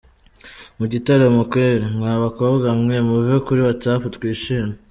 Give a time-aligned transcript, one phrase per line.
[0.77, 1.85] mu gitaramo kweli?
[1.99, 4.75] Mwa bakobwa mwe muve kuri WhatsApp twishime…”.